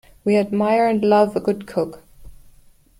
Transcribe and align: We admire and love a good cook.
We 0.25 0.35
admire 0.35 0.87
and 0.87 1.03
love 1.05 1.35
a 1.35 1.39
good 1.39 1.67
cook. 1.67 2.01